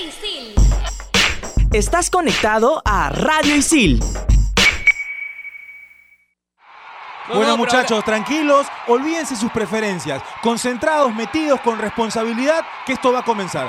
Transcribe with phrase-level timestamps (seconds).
[0.00, 0.54] Isil.
[1.72, 4.00] Estás conectado a Radio Isil.
[7.34, 13.68] Bueno muchachos, tranquilos, olvídense sus preferencias, concentrados, metidos con responsabilidad, que esto va a comenzar.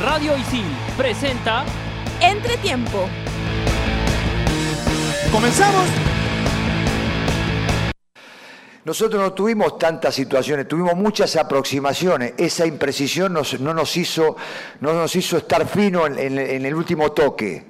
[0.00, 1.64] Radio Isil presenta
[2.20, 3.08] Entretiempo.
[5.30, 6.07] ¿Comenzamos?
[8.88, 12.32] Nosotros no tuvimos tantas situaciones, tuvimos muchas aproximaciones.
[12.38, 14.34] Esa imprecisión no, nos hizo,
[14.80, 17.66] no nos hizo estar fino en el último toque.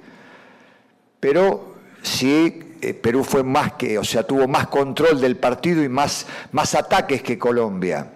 [1.19, 5.89] Pero sí, eh, Perú fue más que, o sea, tuvo más control del partido y
[5.89, 8.13] más, más ataques que Colombia.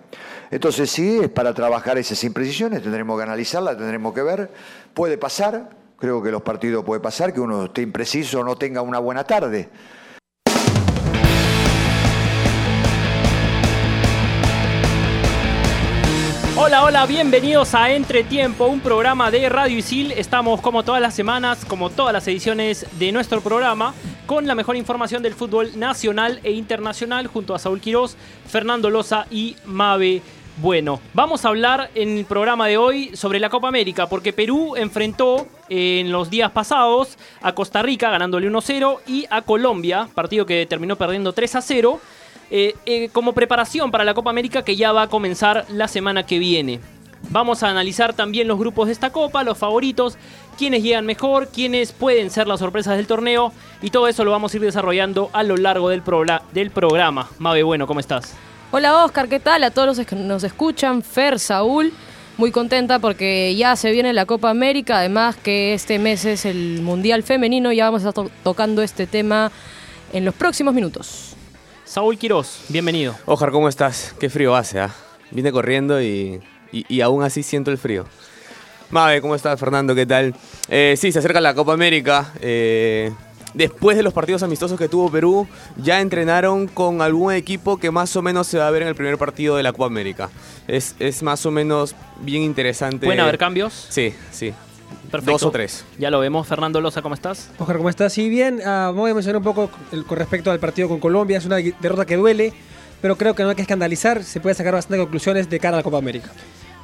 [0.50, 4.50] Entonces sí, es para trabajar esas imprecisiones, tendremos que analizarlas, tendremos que ver.
[4.94, 8.82] Puede pasar, creo que los partidos puede pasar, que uno esté impreciso o no tenga
[8.82, 9.68] una buena tarde.
[16.66, 20.14] Hola, hola, bienvenidos a Entretiempo, un programa de Radio Isil.
[20.14, 23.94] Estamos como todas las semanas, como todas las ediciones de nuestro programa,
[24.26, 28.16] con la mejor información del fútbol nacional e internacional, junto a Saúl Quirós,
[28.48, 30.22] Fernando Loza y Mabe
[30.56, 31.02] Bueno.
[31.14, 35.46] Vamos a hablar en el programa de hoy sobre la Copa América, porque Perú enfrentó
[35.68, 40.66] eh, en los días pasados a Costa Rica ganándole 1-0 y a Colombia, partido que
[40.66, 42.00] terminó perdiendo 3-0
[42.56, 46.24] eh, eh, como preparación para la Copa América que ya va a comenzar la semana
[46.24, 46.80] que viene.
[47.30, 50.18] Vamos a analizar también los grupos de esta Copa, los favoritos,
[50.58, 53.52] quiénes llegan mejor, quiénes pueden ser las sorpresas del torneo
[53.82, 57.28] y todo eso lo vamos a ir desarrollando a lo largo del, prola- del programa.
[57.40, 58.36] Mabe, bueno, ¿cómo estás?
[58.72, 59.64] Hola Oscar, ¿qué tal?
[59.64, 61.92] A todos los que nos escuchan, Fer, Saúl,
[62.38, 66.82] muy contenta porque ya se viene la Copa América, además que este mes es el
[66.82, 69.52] Mundial Femenino, ya vamos a estar to- tocando este tema
[70.12, 71.33] en los próximos minutos.
[71.86, 73.16] Saúl Quirós, bienvenido.
[73.26, 74.16] Ojar, ¿cómo estás?
[74.20, 74.94] Qué frío hace, ¿ah?
[75.32, 76.40] Vine corriendo y,
[76.72, 78.06] y- y aún así siento el frío.
[78.90, 79.94] Mabe, ¿cómo estás, Fernando?
[79.96, 80.36] ¿Qué tal?
[80.70, 82.32] Eh, sí, se acerca la Copa América.
[82.42, 83.12] eh,
[83.54, 88.16] después de los partidos amistosos que tuvo Perú, ya entrenaron con algún equipo que más
[88.16, 90.30] o menos se va a ver en el primer partido de la Copa América.
[90.68, 93.06] Es, es más o menos bien interesante.
[93.06, 93.88] ¿Pueden haber cambios?
[93.90, 94.54] Sí, sí.
[95.12, 95.32] Perfecto.
[95.32, 95.86] Dos o tres.
[96.00, 96.48] Ya lo vemos.
[96.48, 97.52] Fernando Loza, ¿cómo estás?
[97.58, 98.14] Oscar, ¿cómo estás?
[98.14, 98.60] Sí, bien.
[98.66, 101.38] Ah, voy a mencionar un poco el- con respecto al partido con Colombia.
[101.38, 102.54] Es una derrota que duele,
[103.02, 104.24] pero creo que no hay que escandalizar.
[104.24, 106.30] Se puede sacar bastantes conclusiones de cara a la Copa América.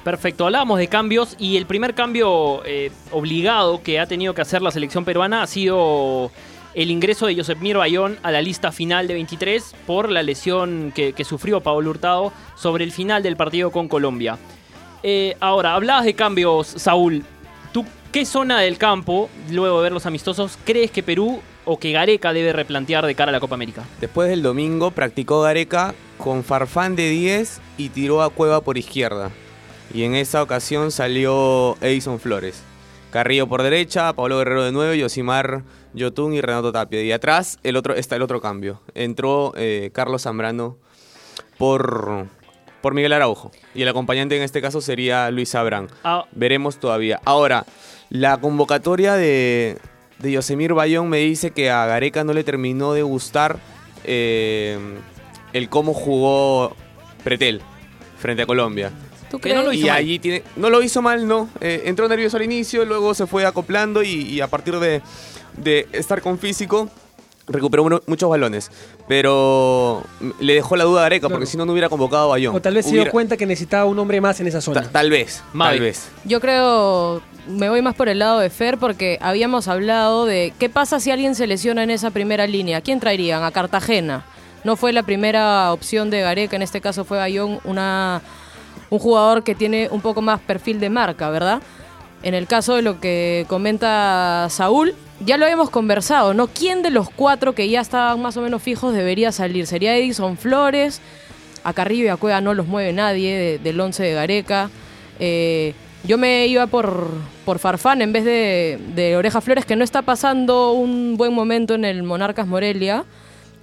[0.04, 4.62] Perfecto, hablábamos de cambios y el primer cambio eh, obligado que ha tenido que hacer
[4.62, 6.32] la selección peruana ha sido
[6.74, 11.12] el ingreso de Josep Bayón a la lista final de 23 por la lesión que,
[11.12, 14.38] que sufrió Pablo Hurtado sobre el final del partido con Colombia.
[15.04, 17.26] Eh, ahora, hablabas de cambios, Saúl.
[18.10, 21.92] ¿Tú qué zona del campo, luego de ver los amistosos, crees que Perú o que
[21.92, 23.84] Gareca debe replantear de cara a la Copa América?
[24.02, 29.30] Después del domingo practicó Gareca con Farfán de 10 y tiró a Cueva por izquierda.
[29.94, 32.64] Y en esa ocasión salió Edison Flores.
[33.12, 35.62] Carrillo por derecha, Pablo Guerrero de 9, Yosimar
[35.94, 37.04] Yotun y Renato Tapia.
[37.04, 38.82] Y atrás el otro, está el otro cambio.
[38.96, 40.78] Entró eh, Carlos Zambrano
[41.60, 42.26] por,
[42.82, 43.52] por Miguel Araujo.
[43.76, 45.90] Y el acompañante en este caso sería Luis Abrán.
[46.04, 47.22] Ah, Veremos todavía.
[47.24, 47.68] Ahora,
[48.10, 49.78] la convocatoria de,
[50.20, 53.58] de Yosemir Bayón me dice que a Gareca no le terminó de gustar
[54.04, 54.78] eh,
[55.54, 56.76] el cómo jugó
[57.24, 57.62] Pretel
[58.18, 58.92] frente a Colombia.
[59.30, 59.78] ¿Tú Que no lo crees?
[59.80, 59.98] hizo y mal.
[60.00, 60.44] allí tiene.
[60.56, 61.50] No lo hizo mal, no.
[61.62, 65.02] Eh, entró nervioso al inicio, luego se fue acoplando y, y a partir de,
[65.58, 66.90] de estar con físico.
[67.52, 68.70] Recuperó uno- muchos balones,
[69.08, 70.04] pero
[70.40, 71.36] le dejó la duda a Gareca, Claro.
[71.36, 72.56] porque si no, no hubiera convocado a Bayón.
[72.56, 74.84] O tal vez se dio cuenta que necesitaba un hombre más en esa Ta- zona.
[74.92, 75.78] tal vez, Mavi.
[75.78, 76.10] tal vez.
[76.26, 80.70] Yo creo, me voy más por el lado de Fer porque habíamos hablado de qué
[80.70, 82.82] pasa si alguien se lesiona en esa primera línea.
[82.82, 83.44] ¿Quién traerían?
[83.44, 84.24] A Cartagena.
[84.64, 88.22] No fue la primera opción de Gareca, en este caso fue Bayón, una,
[88.90, 91.62] un jugador que tiene un poco más perfil de marca, ¿verdad?
[92.24, 96.48] En el caso de lo que comenta Saúl, ya lo habíamos conversado, ¿no?
[96.48, 99.66] ¿Quién de los cuatro que ya estaban más o menos fijos debería salir?
[99.68, 101.00] ¿Sería Edison Flores?
[101.64, 104.70] A Carrillo y a Cueva no los mueve nadie de- del 11 de Gareca.
[105.20, 105.74] Eh,
[106.04, 107.08] yo me iba por,
[107.46, 111.74] por Farfán en vez de, de Oreja Flores, que no está pasando un buen momento
[111.74, 113.06] en el Monarcas Morelia,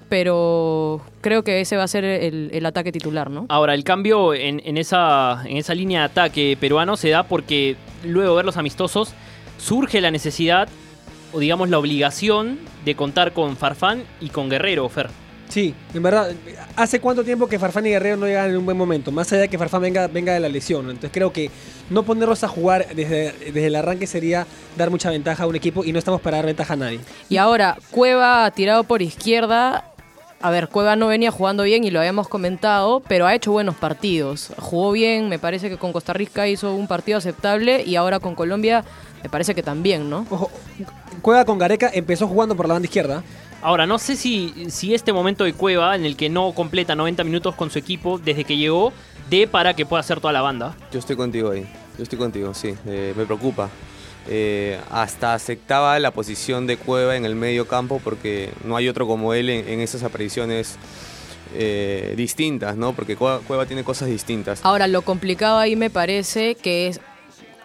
[0.09, 3.47] pero creo que ese va a ser el, el ataque titular, ¿no?
[3.49, 7.77] Ahora, el cambio en, en esa, en esa línea de ataque peruano se da porque
[8.05, 9.15] luego de ver los amistosos
[9.59, 10.69] surge la necesidad
[11.33, 15.09] o digamos la obligación de contar con Farfán y con Guerrero, Fer.
[15.49, 16.33] Sí, en verdad,
[16.75, 19.13] ¿hace cuánto tiempo que Farfán y Guerrero no llegan en un buen momento?
[19.13, 20.87] Más allá de que Farfán venga, venga de la lesión.
[20.87, 21.51] Entonces creo que
[21.89, 24.47] no ponerlos a jugar desde, desde el arranque sería
[24.77, 27.01] dar mucha ventaja a un equipo y no estamos para dar ventaja a nadie.
[27.29, 29.93] Y ahora, Cueva tirado por izquierda,
[30.41, 33.77] a ver, Cueva no venía jugando bien y lo habíamos comentado, pero ha hecho buenos
[33.77, 34.53] partidos.
[34.59, 38.35] Jugó bien, me parece que con Costa Rica hizo un partido aceptable y ahora con
[38.35, 38.85] Colombia
[39.23, 40.27] me parece que también, ¿no?
[40.31, 40.51] Ojo,
[41.23, 43.23] Cueva con Gareca empezó jugando por la banda izquierda.
[43.67, 47.25] Ahora, no sé si, si este momento de Cueva, en el que no completa 90
[47.25, 48.93] minutos con su equipo desde que llegó,
[49.29, 50.77] dé para que pueda hacer toda la banda.
[50.93, 51.67] Yo estoy contigo ahí.
[51.97, 52.77] Yo estoy contigo, sí.
[52.87, 53.69] Eh, me preocupa.
[54.29, 59.09] Eh, hasta aceptaba la posición de Cueva en el medio campo porque no hay otro
[59.09, 60.79] como él en, en esas apariciones
[61.53, 62.93] eh, distintas, ¿no?
[62.93, 64.61] Porque Cueva, Cueva tiene cosas distintas.
[64.65, 67.01] Ahora, lo complicado ahí me parece que es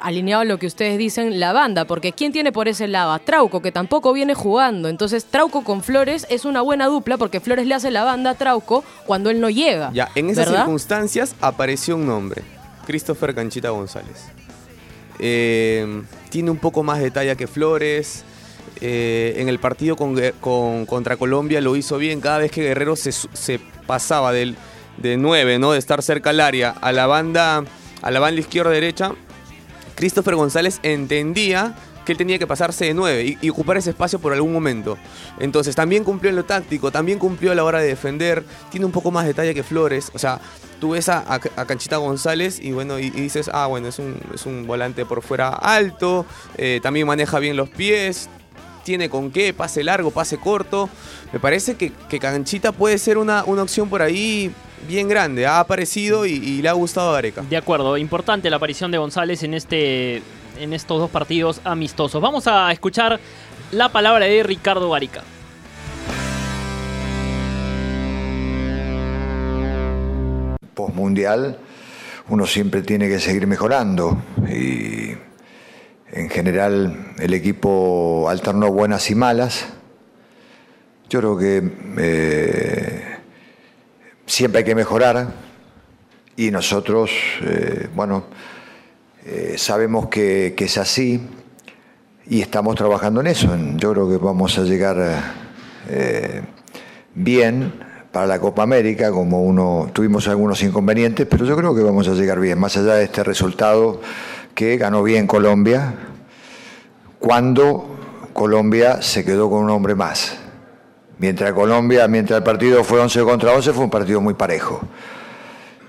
[0.01, 3.11] alineado a lo que ustedes dicen, la banda, porque ¿quién tiene por ese lado?
[3.11, 4.89] A Trauco, que tampoco viene jugando.
[4.89, 8.35] Entonces, Trauco con Flores es una buena dupla porque Flores le hace la banda a
[8.35, 9.91] Trauco cuando él no llega.
[9.93, 10.61] Ya, en esas ¿verdad?
[10.61, 12.43] circunstancias apareció un nombre,
[12.85, 14.25] Christopher Canchita González.
[15.19, 18.23] Eh, tiene un poco más de talla que Flores.
[18.83, 20.15] Eh, en el partido con,
[20.87, 22.21] contra Colombia lo hizo bien.
[22.21, 24.55] Cada vez que Guerrero se pasaba del,
[24.97, 25.71] de 9, ¿no?
[25.71, 27.63] de estar cerca al área, a la banda,
[28.01, 29.13] a la banda izquierda-derecha,
[29.95, 34.33] Christopher González entendía que él tenía que pasarse de 9 y, ocupar ese espacio por
[34.33, 34.97] algún momento.
[35.39, 38.91] Entonces también cumplió en lo táctico, también cumplió a la hora de defender, tiene un
[38.91, 40.11] poco más detalle que Flores.
[40.13, 40.39] O sea,
[40.79, 44.45] tú ves a, Canchita González y bueno, y, y dices, ah, bueno, es un, es
[44.45, 46.25] un volante por fuera alto,
[46.57, 48.29] eh, también maneja bien los pies,
[48.83, 50.89] tiene con qué, pase largo, pase corto.
[51.31, 54.51] Me parece que, que Canchita puede ser una, una opción por ahí
[54.87, 55.45] bien grande.
[55.45, 57.43] Ha aparecido y, y le ha gustado a Gareca.
[57.49, 60.21] De acuerdo, importante la aparición de González en, este,
[60.59, 62.21] en estos dos partidos amistosos.
[62.21, 63.19] Vamos a escuchar
[63.71, 65.23] la palabra de Ricardo Garica.
[70.73, 71.57] Postmundial
[72.29, 74.17] uno siempre tiene que seguir mejorando
[74.47, 75.11] y
[76.13, 79.67] en general el equipo alternó buenas y malas.
[81.09, 83.10] Yo creo que eh,
[84.31, 85.27] siempre hay que mejorar
[86.37, 87.11] y nosotros,
[87.43, 88.23] eh, bueno,
[89.25, 91.19] eh, sabemos que, es así
[92.27, 93.49] y estamos trabajando en eso.
[93.75, 94.97] Yo creo que vamos a llegar
[95.89, 96.41] eh,
[97.13, 97.73] bien
[98.13, 102.13] para la Copa América, como uno tuvimos algunos inconvenientes, pero yo creo que vamos a
[102.13, 103.99] llegar bien, más allá de este resultado
[104.55, 105.93] que ganó bien Colombia,
[107.19, 107.97] cuando
[108.31, 110.40] Colombia se quedó con un hombre más.
[111.21, 114.81] Mientras Colombia, mientras el partido fue 11 contra 11, fue un partido muy parejo.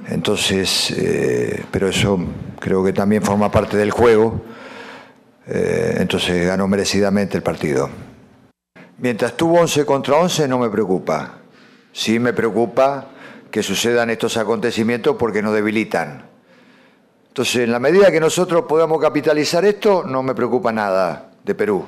[0.07, 2.19] Entonces, eh, pero eso
[2.61, 4.43] creo que también forma parte del juego.
[5.47, 7.89] Eh, entonces ganó merecidamente el partido.
[8.99, 11.39] Mientras tuvo 11 contra 11 no me preocupa.
[11.95, 13.07] Sí me preocupa
[13.51, 16.27] que sucedan estos acontecimientos porque nos debilitan.
[17.29, 21.87] Entonces, en la medida que nosotros podamos capitalizar esto, no me preocupa nada de Perú.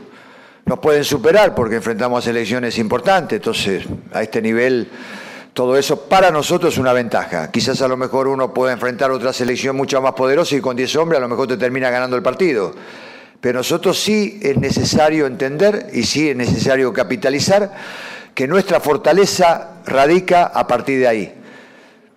[0.67, 4.89] Nos pueden superar porque enfrentamos a selecciones importantes, entonces a este nivel
[5.55, 7.51] todo eso para nosotros es una ventaja.
[7.51, 10.97] Quizás a lo mejor uno puede enfrentar otra selección mucho más poderosa y con 10
[10.97, 12.75] hombres a lo mejor te termina ganando el partido.
[13.41, 17.73] Pero nosotros sí es necesario entender y sí es necesario capitalizar
[18.35, 21.35] que nuestra fortaleza radica a partir de ahí.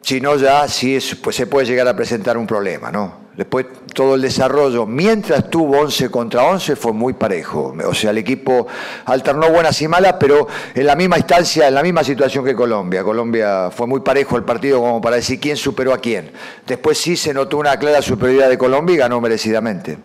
[0.02, 3.27] Si no, ya sí es, pues se puede llegar a presentar un problema, ¿no?
[3.38, 7.76] Después todo el desarrollo, mientras tuvo 11 contra 11, fue muy parejo.
[7.88, 8.66] O sea, el equipo
[9.06, 13.04] alternó buenas y malas, pero en la misma instancia, en la misma situación que Colombia.
[13.04, 16.32] Colombia fue muy parejo el partido como para decir quién superó a quién.
[16.66, 20.00] Después sí se notó una clara superioridad de Colombia y ganó merecidamente.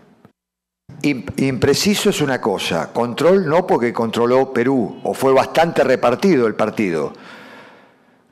[1.00, 6.54] Im- Impreciso es una cosa, control no porque controló Perú, o fue bastante repartido el
[6.54, 7.14] partido.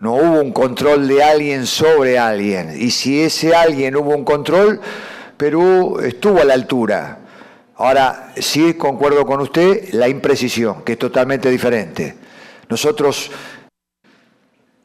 [0.01, 2.75] No hubo un control de alguien sobre alguien.
[2.75, 4.81] Y si ese alguien hubo un control,
[5.37, 7.19] Perú estuvo a la altura.
[7.77, 12.17] Ahora, sí concuerdo con usted, la imprecisión, que es totalmente diferente.
[12.71, 13.31] Nosotros,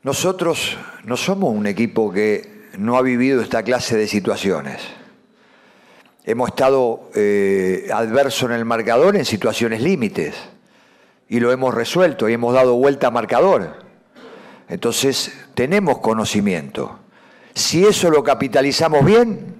[0.03, 4.81] nosotros no somos un equipo que no ha vivido esta clase de situaciones.
[6.25, 10.35] Hemos estado eh, adverso en el marcador en situaciones límites
[11.29, 13.84] y lo hemos resuelto y hemos dado vuelta a marcador.
[14.67, 16.99] Entonces, tenemos conocimiento.
[17.53, 19.55] Si eso lo capitalizamos bien,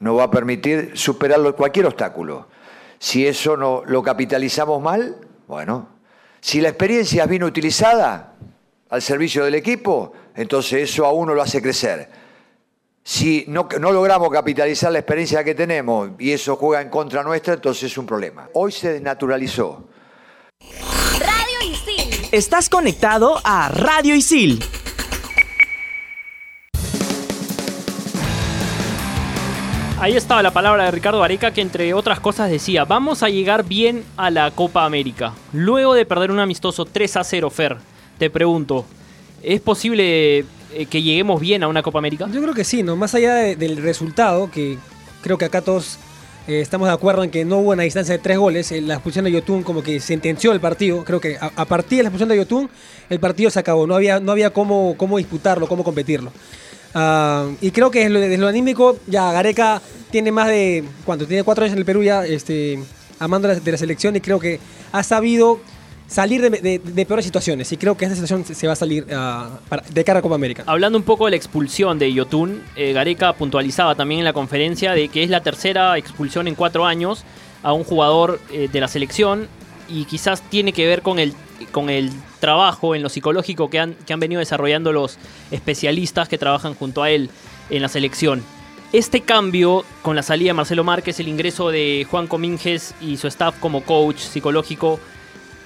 [0.00, 2.48] nos va a permitir superar cualquier obstáculo.
[2.98, 5.88] Si eso no lo capitalizamos mal, bueno,
[6.40, 8.34] si la experiencia es bien utilizada
[8.88, 12.08] al servicio del equipo, entonces eso a uno lo hace crecer.
[13.02, 17.54] Si no, no logramos capitalizar la experiencia que tenemos y eso juega en contra nuestra,
[17.54, 18.48] entonces es un problema.
[18.54, 19.88] Hoy se desnaturalizó.
[22.36, 24.62] Estás conectado a Radio Isil.
[29.98, 33.64] Ahí estaba la palabra de Ricardo Areca que entre otras cosas decía, vamos a llegar
[33.64, 35.32] bien a la Copa América.
[35.52, 37.76] Luego de perder un amistoso 3 a 0, Fer,
[38.18, 38.84] te pregunto,
[39.42, 40.38] ¿Es posible
[40.72, 42.26] eh, que lleguemos bien a una Copa América?
[42.32, 42.96] Yo creo que sí, ¿no?
[42.96, 44.76] Más allá de- del resultado, que
[45.22, 45.98] creo que acá todos
[46.46, 48.94] eh, estamos de acuerdo en que no hubo una distancia de tres goles, eh, la
[48.94, 51.04] expulsión de Yotun como que sentenció el partido.
[51.04, 52.70] Creo que a, partir de la expulsión de Yotun,
[53.10, 53.86] el partido se acabó.
[53.86, 56.32] No había, no había cómo, cómo disputarlo, cómo competirlo.
[56.94, 60.84] Ah, y creo que desde lo, desde lo anímico, ya Gareca tiene más de.
[61.04, 61.26] ¿Cuánto?
[61.26, 62.78] Tiene cuatro años en el Perú ya, este,
[63.18, 64.60] amando de la selección y creo que
[64.92, 65.60] ha sabido
[66.06, 67.70] salir de, peores situaciones.
[67.72, 69.58] Y creo que esta situación se, va a salir ah,
[69.92, 70.64] de cara a Copa América.
[70.66, 74.92] Hablando un poco de la expulsión de Yotun, eh, Gareca puntualizaba también en la conferencia
[74.92, 77.24] de que es la tercera expulsión en cuatro años
[77.62, 79.48] a un jugador eh, de la selección
[79.88, 81.34] y quizás tiene que ver con el,
[81.72, 82.10] con el
[82.40, 85.18] trabajo en lo psicológico que han, que han venido desarrollando los
[85.50, 87.30] especialistas que trabajan junto a él
[87.70, 88.42] en la selección.
[88.92, 93.26] Este cambio con la salida de Marcelo Márquez, el ingreso de Juan Comínguez y su
[93.26, 95.00] staff como coach psicológico,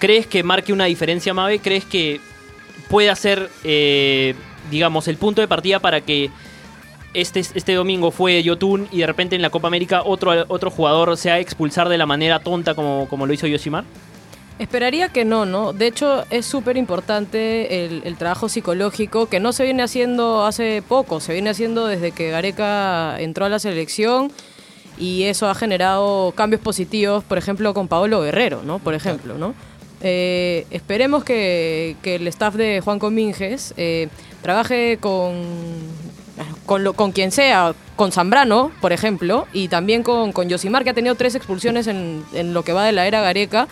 [0.00, 1.61] ¿crees que marque una diferencia, Mabe?
[1.61, 2.21] ¿Crees que
[2.88, 4.35] puede ser, eh,
[4.71, 6.30] digamos, el punto de partida para que
[7.14, 11.16] este, este domingo fue Yotun y de repente en la Copa América otro, otro jugador
[11.16, 13.85] se va a expulsar de la manera tonta como, como lo hizo Yoshimar?
[14.59, 15.73] Esperaría que no, ¿no?
[15.73, 20.83] De hecho, es súper importante el, el trabajo psicológico que no se viene haciendo hace
[20.87, 24.30] poco, se viene haciendo desde que Gareca entró a la selección
[24.99, 28.78] y eso ha generado cambios positivos, por ejemplo, con Paolo Guerrero, ¿no?
[28.78, 29.54] Por ejemplo, ¿no?
[30.02, 34.09] Eh, esperemos que, que el staff de Juan Comínguez eh,
[34.42, 35.35] trabaje con,
[36.66, 40.90] con, lo- con quien sea, con Zambrano, por ejemplo, y también con, con Yosimar, que
[40.90, 43.69] ha tenido tres expulsiones en, en lo que va de la era Gareca,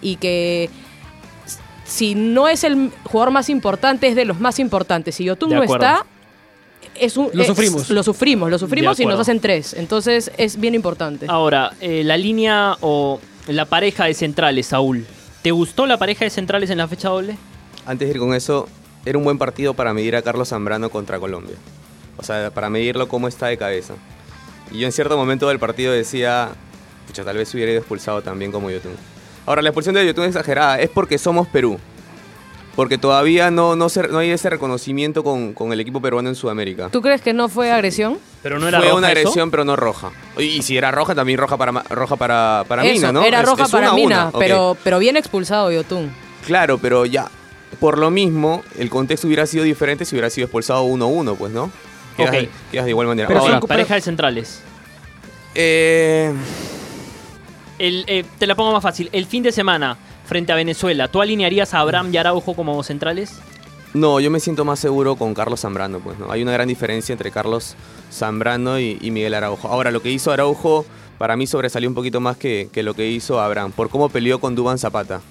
[0.00, 0.70] y que
[1.84, 5.16] si no es el jugador más importante, es de los más importantes.
[5.16, 6.06] Si Yotun no está,
[6.94, 7.90] es un, Lo es- sufrimos.
[7.90, 9.74] Lo sufrimos, lo sufrimos y nos hacen tres.
[9.74, 11.26] Entonces es bien importante.
[11.28, 15.04] Ahora, eh, la línea o la pareja de centrales, Saúl.
[15.46, 17.38] ¿Te gustó la pareja de centrales en la fecha doble?
[17.86, 18.68] Antes de ir con eso,
[19.04, 21.54] era un buen partido para medir a Carlos Zambrano contra Colombia.
[22.16, 23.94] O sea, para medirlo cómo está de cabeza.
[24.72, 26.48] Y yo en cierto momento del partido decía,
[27.06, 28.96] pucha, tal vez hubiera ido expulsado también como Yotun.
[29.46, 31.78] Ahora, la expulsión de Yotun es exagerada, es porque somos Perú.
[32.76, 36.34] Porque todavía no, no, se- no hay ese reconocimiento con, con el equipo peruano en
[36.34, 36.90] Sudamérica.
[36.90, 38.18] ¿Tú crees que no fue agresión?
[38.42, 39.18] Pero no era Fue roja una eso.
[39.18, 40.10] agresión, pero no roja.
[40.38, 43.22] Y, y si era roja, también roja para, roja para, para Eso, Mina, ¿no?
[43.24, 44.38] Era roja es para una Mina, una.
[44.38, 46.12] Pero, pero bien expulsado Yotun.
[46.46, 47.28] Claro, pero ya,
[47.80, 51.70] por lo mismo, el contexto hubiera sido diferente si hubiera sido expulsado 1-1, pues, ¿no?
[52.18, 52.48] Quedas, Ok.
[52.72, 53.26] quedas de igual manera.
[53.28, 54.60] Pero Ahora, pareja de centrales.
[55.54, 56.30] eh,
[57.78, 59.08] El, eh, te la pongo más fácil.
[59.12, 63.34] El fin de semana, frente a Venezuela, ¿tú alinearías a Abraham y Araujo como centrales?
[63.94, 66.30] no, yo me siento más seguro con Carlos Zambrano, pues, ¿no?
[66.30, 67.76] Hay una gran diferencia entre Carlos
[68.12, 69.68] Zambrano y, y Miguel Araujo.
[69.68, 70.84] Ahora, lo que hizo Araujo,
[71.16, 74.38] para mí sobresalió un poquito más que, que lo que hizo Abraham, por cómo peleó
[74.38, 75.22] con Duban Zapata.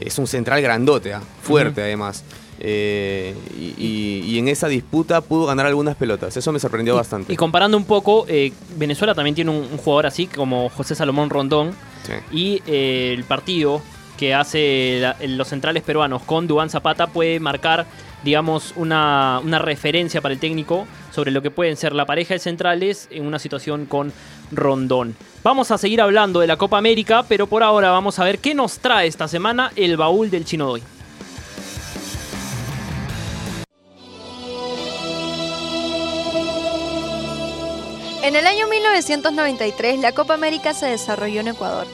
[0.00, 1.20] Es un central grandote, ¿ah?
[1.42, 2.24] fuerte además.
[2.60, 6.34] Eh, y, y- y en esa disputa pudo ganar algunas pelotas.
[6.36, 7.32] Eso me sorprendió bastante.
[7.32, 11.28] Y comparando un poco, eh, Venezuela también tiene un, un jugador así como José Salomón
[11.30, 11.72] Rondón.
[12.06, 12.12] Sí.
[12.36, 13.82] Y eh, el partido
[14.18, 17.86] que hace los centrales peruanos con Dubán Zapata puede marcar,
[18.24, 22.40] digamos, una, una referencia para el técnico sobre lo que pueden ser la pareja de
[22.40, 24.12] centrales en una situación con
[24.52, 25.16] Rondón.
[25.42, 28.54] Vamos a seguir hablando de la Copa América, pero por ahora vamos a ver qué
[28.54, 30.82] nos trae esta semana el baúl del Chino Doy.
[38.22, 41.86] En el año 1993, la Copa América se desarrolló en Ecuador.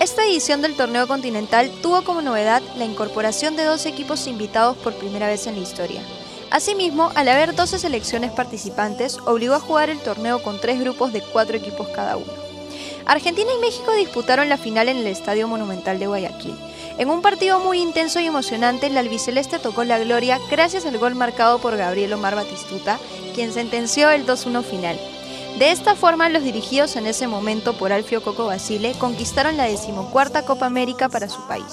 [0.00, 4.94] Esta edición del torneo continental tuvo como novedad la incorporación de dos equipos invitados por
[4.94, 6.02] primera vez en la historia.
[6.50, 11.20] Asimismo, al haber 12 selecciones participantes, obligó a jugar el torneo con tres grupos de
[11.20, 12.32] cuatro equipos cada uno.
[13.06, 16.54] Argentina y México disputaron la final en el Estadio Monumental de Guayaquil.
[16.98, 21.16] En un partido muy intenso y emocionante, el albiceleste tocó la gloria gracias al gol
[21.16, 23.00] marcado por Gabriel Omar Batistuta,
[23.34, 24.98] quien sentenció el 2-1 final.
[25.58, 30.44] De esta forma, los dirigidos en ese momento por Alfio Coco Basile conquistaron la decimocuarta
[30.44, 31.64] Copa América para su país.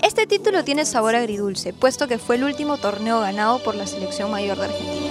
[0.00, 4.30] Este título tiene sabor agridulce, puesto que fue el último torneo ganado por la selección
[4.30, 5.10] mayor de Argentina.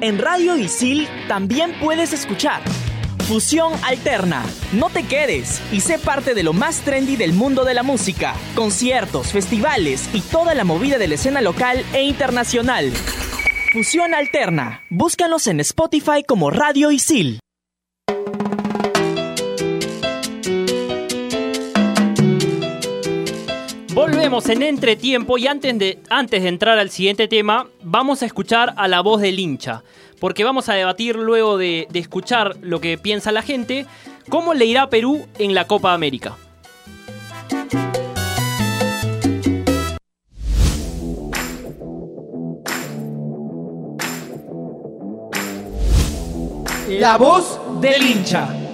[0.00, 2.60] En Radio Isil también puedes escuchar
[3.28, 4.42] Fusión Alterna.
[4.72, 8.34] No te quedes y sé parte de lo más trendy del mundo de la música,
[8.54, 12.90] conciertos, festivales y toda la movida de la escena local e internacional.
[13.74, 14.80] Fusión Alterna.
[14.88, 17.40] Búscanos en Spotify como Radio Isil.
[23.92, 28.72] Volvemos en entretiempo y antes de, antes de entrar al siguiente tema, vamos a escuchar
[28.78, 29.82] a la voz del hincha.
[30.20, 33.86] Porque vamos a debatir luego de, escuchar lo que piensa la gente
[34.28, 36.36] ¿Cómo le irá Perú en la Copa América?
[46.88, 48.67] La voz del hincha.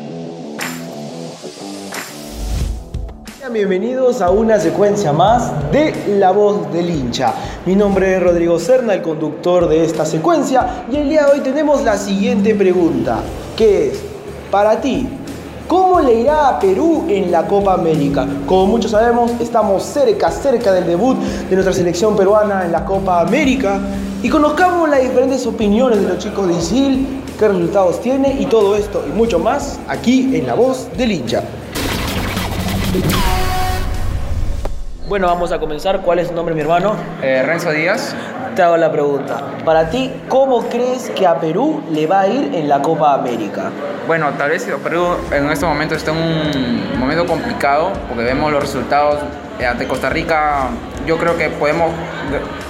[3.53, 7.35] Bienvenidos a una secuencia más de La Voz del Hincha.
[7.67, 11.41] Mi nombre es Rodrigo Serna, el conductor de esta secuencia, y el día de hoy
[11.41, 13.19] tenemos la siguiente pregunta,
[13.55, 14.01] que es,
[14.51, 15.07] para ti,
[15.69, 18.27] ¿cómo le irá a Perú en la Copa América?
[18.47, 23.21] Como muchos sabemos, estamos cerca, cerca del debut de nuestra selección peruana en la Copa
[23.21, 23.79] América,
[24.23, 28.75] y conozcamos las diferentes opiniones de los chicos de Isil, qué resultados tiene, y todo
[28.75, 31.43] esto y mucho más aquí en La Voz del Hincha.
[35.07, 36.01] Bueno, vamos a comenzar.
[36.01, 36.97] ¿Cuál es tu nombre, mi hermano?
[37.23, 38.17] Eh, Renzo Díaz.
[38.57, 39.43] Te hago la pregunta.
[39.63, 43.71] Para ti, ¿cómo crees que a Perú le va a ir en la Copa América?
[44.07, 48.63] Bueno, tal vez Perú en este momento está en un momento complicado porque vemos los
[48.63, 49.21] resultados
[49.59, 50.69] eh, ante Costa Rica.
[51.07, 51.91] Yo creo que podemos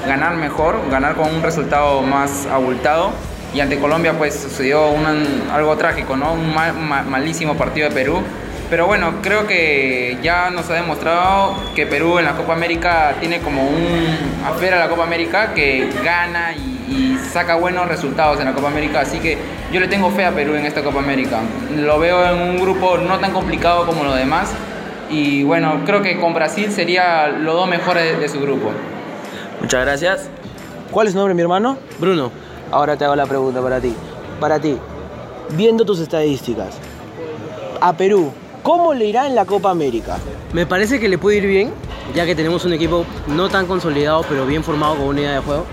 [0.04, 3.10] ganar mejor, ganar con un resultado más abultado.
[3.54, 5.04] Y ante Colombia pues sucedió un,
[5.52, 6.32] algo trágico, ¿no?
[6.32, 8.22] Un mal, malísimo partido de Perú
[8.70, 13.40] pero bueno, creo que ya nos ha demostrado que Perú en la Copa América tiene
[13.40, 16.72] como un afuera a la Copa América que gana y,
[17.32, 19.00] saca buenos resultados en la Copa América.
[19.00, 19.36] Así que
[19.72, 21.40] yo le tengo fe a Perú en esta Copa América.
[21.76, 24.52] Lo veo en un grupo no tan complicado como los demás.
[25.10, 28.70] Y bueno, creo que con Brasil sería los dos mejores de, su grupo.
[29.60, 30.30] Muchas gracias.
[30.92, 31.76] ¿Cuál es tu nombre, mi hermano?
[31.98, 32.30] Bruno.
[32.70, 33.92] Ahora te hago la pregunta para ti.
[34.38, 34.78] Para ti,
[35.50, 36.78] viendo tus estadísticas,
[37.80, 38.32] a Perú,
[38.64, 40.16] ¿Cómo le irá en la Copa América?
[40.54, 41.70] Me parece que le puede ir bien,
[42.14, 45.40] ya que tenemos un equipo no tan consolidado, pero bien formado con una idea de
[45.40, 45.66] juego.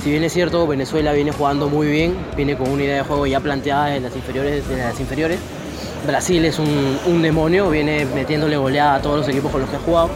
[0.00, 3.26] Si bien es cierto, Venezuela viene jugando muy bien, viene con una idea de juego
[3.26, 4.62] ya planteada en las inferiores.
[4.70, 5.40] En las inferiores.
[6.06, 9.80] Brasil es un, demonio, viene metiéndole goleada a todos los equipos con los que ha
[9.80, 10.10] jugado.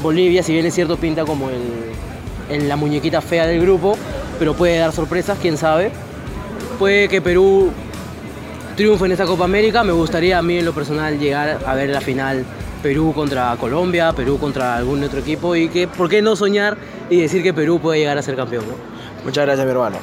[0.00, 3.98] Bolivia, si bien es cierto, pinta como el, la muñequita fea del grupo,
[4.38, 5.90] pero puede dar sorpresas, quién sabe.
[6.78, 7.72] Puede que Perú
[8.74, 9.84] triunfo en esta Copa América.
[9.84, 12.44] Me gustaría a mí en lo personal llegar a ver la final
[12.82, 16.76] Perú contra Colombia, Perú contra algún otro equipo y que, ¿por qué no soñar
[17.08, 18.64] y decir que Perú puede llegar a ser campeón?
[19.24, 19.96] Muchas gracias, mi hermano.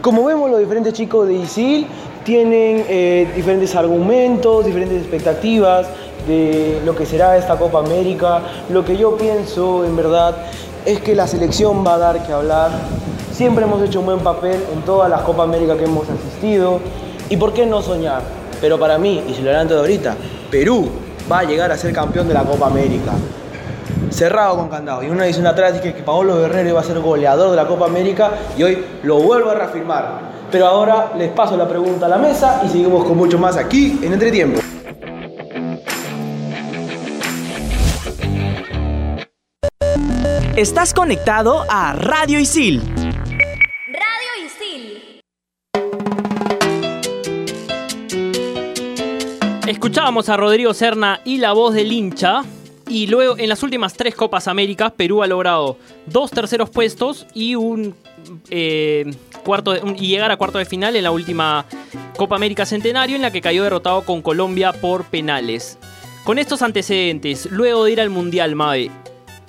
[0.00, 1.86] Como vemos, los diferentes chicos de ISIL
[2.24, 5.88] tienen eh, diferentes argumentos, diferentes expectativas
[6.26, 8.42] de lo que será esta Copa América.
[8.70, 10.36] Lo que yo pienso, en verdad,
[10.86, 12.70] es que la selección va a dar que hablar.
[13.32, 16.80] Siempre hemos hecho un buen papel en todas las Copa América que hemos asistido.
[17.30, 18.22] ¿Y por qué no soñar?
[18.60, 20.16] Pero para mí, y si lo adelanto de ahorita,
[20.50, 20.88] Perú
[21.30, 23.12] va a llegar a ser campeón de la Copa América.
[24.10, 25.02] Cerrado con candado.
[25.02, 27.84] Y una edición atrás dije que Paolo Guerrero iba a ser goleador de la Copa
[27.84, 30.28] América y hoy lo vuelvo a reafirmar.
[30.50, 34.00] Pero ahora les paso la pregunta a la mesa y seguimos con mucho más aquí
[34.02, 34.60] en Entretiempo.
[40.56, 42.97] Estás conectado a Radio Isil
[49.68, 52.40] Escuchábamos a Rodrigo Serna y la voz del hincha.
[52.88, 55.76] Y luego, en las últimas tres Copas Américas, Perú ha logrado
[56.06, 57.94] dos terceros puestos y un
[58.48, 61.66] eh, cuarto y llegar a cuarto de final en la última
[62.16, 65.76] Copa América Centenario, en la que cayó derrotado con Colombia por penales.
[66.24, 68.90] Con estos antecedentes, luego de ir al Mundial, Mabe,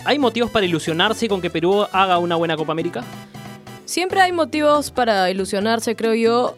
[0.03, 3.05] ¿hay motivos para ilusionarse con que Perú haga una buena Copa América?
[3.86, 6.58] Siempre hay motivos para ilusionarse, creo yo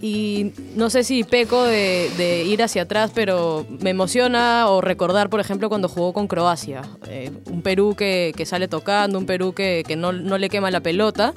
[0.00, 5.40] y no sé si peco de, ir hacia atrás, pero me emociona o recordar, por
[5.40, 6.82] ejemplo, cuando jugó con Croacia.
[7.08, 11.34] Eh, un Perú que, sale tocando, un Perú que, no, le quema la pelota.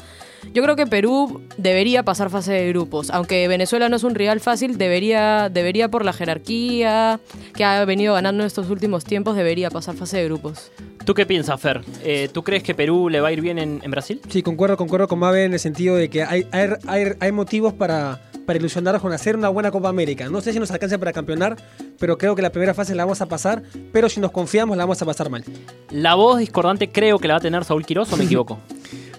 [0.53, 3.11] Yo creo que Perú debería pasar fase de grupos.
[3.11, 7.19] Aunque Venezuela no es un rival fácil, debería, debería por la jerarquía
[7.53, 10.71] que ha venido ganando en estos últimos tiempos, debería pasar fase de grupos.
[11.05, 11.81] ¿Tú qué piensas, Fer?
[12.03, 14.21] Eh, ¿Tú crees que Perú le va a ir bien en, Brasil?
[14.29, 18.59] Sí, concuerdo, concuerdo con Mabe en el sentido de que hay, hay, motivos para, para
[18.59, 20.29] ilusionarnos con hacer una buena Copa América.
[20.29, 21.57] No sé si nos alcanza para campeonar,
[21.99, 24.83] pero creo que la primera fase la vamos a pasar, pero si nos confiamos la
[24.83, 25.43] vamos a pasar mal.
[25.89, 28.59] La voz discordante creo que la va a tener Saúl Quiroz o me equivoco.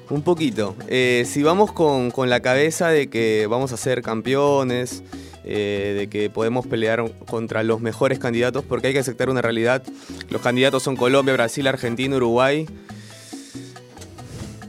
[0.09, 0.77] Un poquito.
[0.89, 5.03] Eh, si vamos con, con la cabeza de que vamos a ser campeones,
[5.45, 9.83] eh, de que podemos pelear contra los mejores candidatos, porque hay que aceptar una realidad.
[10.31, 12.67] Los candidatos son Colombia, Brasil, Argentina, Uruguay.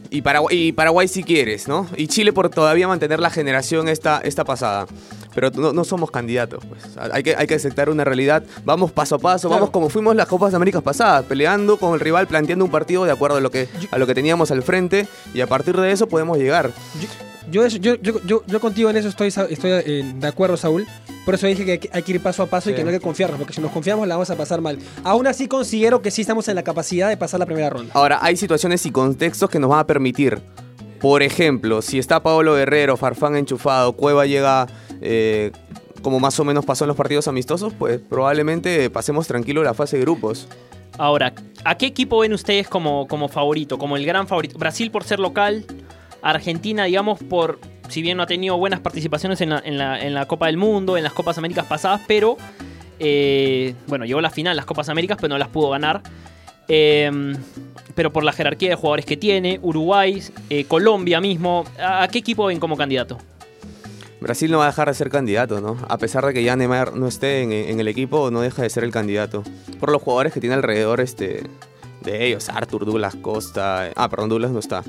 [0.10, 1.88] Y Paraguay, y Paraguay si quieres, ¿no?
[1.98, 4.88] Y Chile por todavía mantener la generación esta, esta pasada.
[5.34, 6.98] Pero no, somos candidatos, pues.
[7.12, 8.44] Hay que, hay que aceptar una realidad.
[8.64, 12.00] Vamos paso a paso, vamos como fuimos las Copas de América pasadas, peleando con el
[12.00, 15.08] rival, planteando un partido de acuerdo a lo que, a lo que teníamos al frente.
[15.34, 16.72] Y a partir de eso podemos llegar.
[17.52, 20.86] Yo, yo, yo, yo, contigo en eso estoy, estoy eh, de acuerdo, Saúl.
[21.26, 23.04] Por eso dije que hay que ir paso a paso y que no hay que
[23.04, 24.78] confiarnos, porque si nos confiamos la vamos a pasar mal.
[25.04, 27.92] Aún así considero que sí estamos en la capacidad de pasar la primera ronda.
[27.94, 30.42] Ahora, hay situaciones y contextos que nos van a permitir.
[31.00, 34.68] Por ejemplo, si está Pablo Guerrero, Farfán enchufado, Cueva llega
[35.02, 35.52] eh,
[36.02, 39.98] como más o menos pasó en los partidos amistosos, pues probablemente pasemos tranquilo la fase
[39.98, 40.48] de grupos.
[40.98, 41.34] Ahora,
[41.66, 43.80] ¿a qué equipo ven ustedes como, como favorito?
[43.80, 44.60] Como el gran favorito.
[44.60, 45.66] Brasil por ser local,
[46.32, 47.60] Argentina, digamos, por.
[47.90, 51.38] Si bien no ha tenido buenas participaciones en la, Copa del Mundo, en las Copas
[51.38, 52.38] Américas pasadas, pero.
[53.00, 56.02] eh, bueno, llegó a la final las Copas Américas, pero no las pudo ganar.
[56.68, 57.12] Eh,
[57.96, 61.66] pero por la jerarquía de jugadores que tiene, Uruguay, eh, Colombia mismo.
[61.80, 63.18] ¿A, a qué equipo ven como candidato?
[64.22, 65.78] Brasil no va a dejar de ser candidato, ¿no?
[65.90, 68.70] A pesar de que ya Neymar no esté en, en el equipo, no deja de
[68.70, 69.44] ser el candidato.
[69.82, 71.44] Por los jugadores que tiene alrededor este,
[72.04, 72.50] de ellos.
[72.50, 73.92] Arthur, Douglas Costa.
[73.96, 74.84] Ah, perdón, Douglas no está.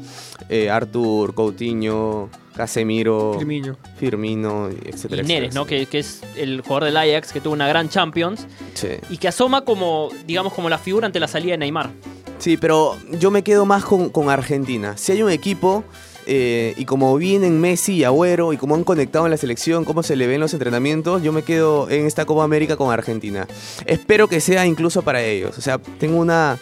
[0.48, 3.76] Eh, Arthur, Coutinho, Casemiro, Firmino.
[3.96, 5.22] Firmino, etcétera.
[5.22, 5.54] Y Neres, etcétera.
[5.54, 5.66] ¿no?
[5.66, 8.88] Que, que es el jugador del Ajax que tuvo una gran Champions Sí.
[9.10, 11.90] y que asoma como, digamos, como la figura ante la salida de Neymar.
[12.38, 14.96] Sí, pero yo me quedo más con, con Argentina.
[14.96, 15.84] Si hay un equipo,
[16.26, 20.02] eh, y como vienen Messi y Agüero, y como han conectado en la selección, cómo
[20.02, 23.46] se le ven los entrenamientos, yo me quedo en esta Copa América con Argentina.
[23.86, 25.56] Espero que sea incluso para ellos.
[25.56, 26.58] O sea, tengo una...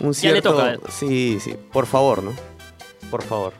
[0.00, 0.54] Un Ya le cierto...
[0.54, 0.76] toca.
[0.90, 1.54] Sí, sí.
[1.72, 2.32] Por favor, ¿no?
[3.10, 3.52] Por favor.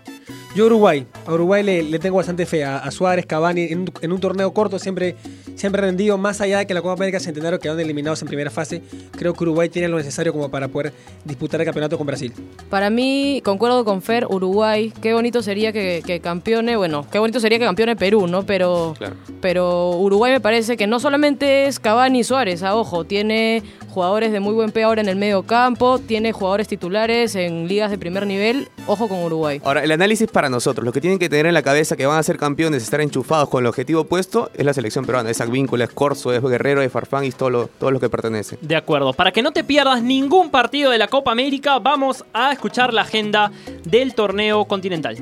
[0.54, 1.06] Yo Uruguay.
[1.26, 2.64] A Uruguay le, le tengo bastante fe.
[2.64, 5.16] A, a Suárez, Cavani, en un torneo corto siempre,
[5.58, 6.16] siempre rendido.
[6.18, 8.80] Más allá de que la Copa América Centenario quedaron eliminados en primera fase,
[9.12, 10.92] creo que Uruguay tiene lo necesario como para poder
[11.24, 12.32] disputar el campeonato con Brasil.
[12.70, 17.40] Para mí, concuerdo con Fer, Uruguay, qué bonito sería que, que campeone, bueno, qué bonito
[17.40, 18.44] sería que campeone Perú, ¿no?
[18.46, 19.16] Pero, Claro.
[19.40, 24.30] pero Uruguay me parece que no solamente es Cavani y Suárez, a ojo, tiene jugadores
[24.30, 27.98] de muy buen pie ahora en el medio campo, tiene jugadores titulares en ligas de
[27.98, 29.60] primer nivel, ojo con Uruguay.
[29.64, 32.18] Ahora, el análisis para nosotros, lo que tienen que tener en la cabeza que van
[32.18, 35.30] a ser campeones, estar enchufados con el objetivo puesto, es la selección peruana.
[35.30, 38.58] Es Advíncula, es Corso, es Guerrero, es Farfán y todo lo, todo lo que pertenece.
[38.60, 39.12] De acuerdo.
[39.12, 43.02] Para que no te pierdas ningún partido de la Copa América, vamos a escuchar la
[43.02, 43.50] agenda
[43.84, 45.16] del torneo continental.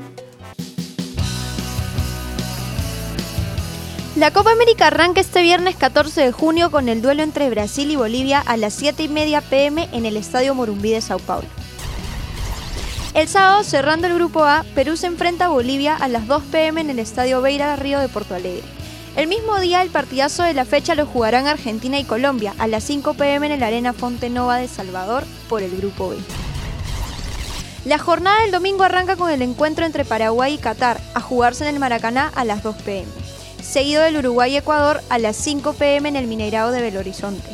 [4.16, 7.96] La Copa América arranca este viernes 14 de junio con el duelo entre Brasil y
[7.96, 11.46] Bolivia a las 7 y media pm en el Estadio Morumbí de Sao Paulo.
[13.12, 16.80] El sábado, cerrando el grupo A, Perú se enfrenta a Bolivia a las 2 pm
[16.80, 18.75] en el Estadio Beira Río de Porto Alegre.
[19.16, 22.84] El mismo día, el partidazo de la fecha lo jugarán Argentina y Colombia a las
[22.84, 26.16] 5 pm en la Arena Fonte Nova de Salvador por el grupo B.
[27.86, 31.74] La jornada del domingo arranca con el encuentro entre Paraguay y Qatar, a jugarse en
[31.74, 33.26] el Maracaná a las 2 pm
[33.66, 37.48] seguido del Uruguay-Ecuador a las 5 pm en el Mineirao de Belo Horizonte.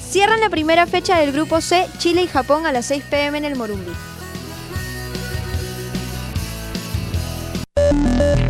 [0.00, 3.44] Cierran la primera fecha del grupo C, Chile y Japón a las 6 pm en
[3.44, 3.92] el Morumbí.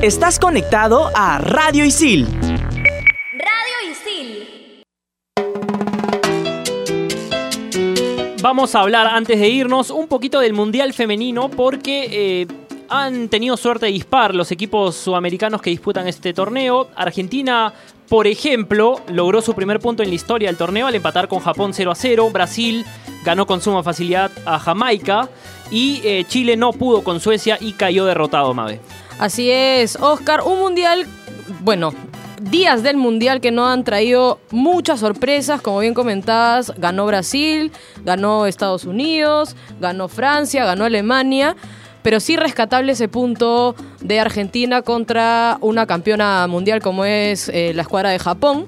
[0.00, 2.41] Estás conectado a Radio Isil.
[8.42, 12.46] Vamos a hablar antes de irnos un poquito del Mundial Femenino porque eh,
[12.88, 16.88] han tenido suerte de dispar los equipos sudamericanos que disputan este torneo.
[16.96, 17.72] Argentina,
[18.08, 21.72] por ejemplo, logró su primer punto en la historia del torneo al empatar con Japón
[21.72, 22.30] 0 a 0.
[22.32, 22.84] Brasil
[23.24, 25.28] ganó con suma facilidad a Jamaica.
[25.70, 28.80] Y eh, Chile no pudo con Suecia y cayó derrotado, Mabe.
[29.20, 31.06] Así es, Oscar, un mundial,
[31.60, 31.94] bueno,
[32.50, 37.72] días del mundial que no han traído muchas sorpresas, como bien comentabas, ganó Brasil,
[38.04, 41.56] ganó Estados Unidos, ganó Francia, ganó Alemania,
[42.02, 47.82] pero sí rescatable ese punto de Argentina contra una campeona mundial como es eh, la
[47.82, 48.66] escuadra de Japón.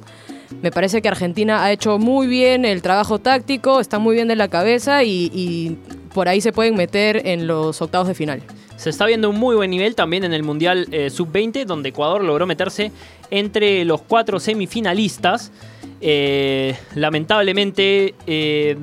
[0.63, 4.37] Me parece que Argentina ha hecho muy bien el trabajo táctico, está muy bien de
[4.37, 5.79] la cabeza y
[6.15, 8.43] por ahí se pueden meter en los octavos de final.
[8.85, 12.23] Se está viendo un muy buen nivel también en el Mundial eh, Sub-20, donde Ecuador
[12.23, 12.93] logró meterse
[13.31, 15.53] entre los cuatro semifinalistas.
[16.03, 18.77] Eh, lamentablemente eh,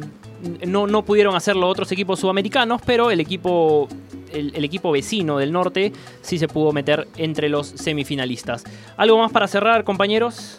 [0.66, 3.88] no, no pudieron hacerlo otros equipos sudamericanos, pero el equipo,
[4.34, 8.64] el, el equipo vecino del norte sí se pudo meter entre los semifinalistas.
[8.98, 10.58] ¿Algo más para cerrar, compañeros?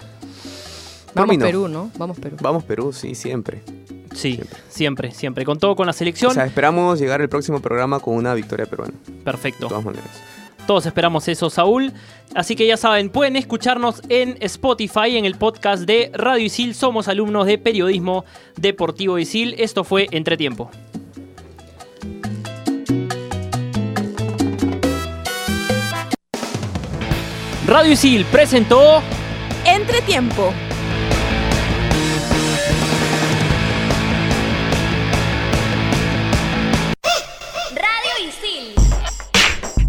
[1.17, 1.45] Vamos no.
[1.45, 1.91] Perú, ¿no?
[1.99, 2.37] Vamos Perú.
[2.41, 3.63] Vamos Perú, sí, siempre.
[4.15, 5.45] Sí, siempre, siempre.
[5.45, 6.31] Con todo con la selección.
[6.31, 8.95] O sea, esperamos llegar el próximo programa con una victoria peruana.
[9.25, 9.67] Perfecto.
[9.67, 10.23] De todas maneras.
[10.67, 11.93] Todos esperamos eso, Saúl.
[12.35, 16.75] Así que ya saben, pueden escucharnos en Spotify, en el podcast de Radio Isil.
[16.75, 18.25] Somos alumnos de Periodismo
[18.57, 19.55] Deportivo Isil.
[19.59, 20.71] Esto fue Entretiempo.
[27.67, 29.03] Radio Isil presentó
[29.65, 30.53] Entretiempo.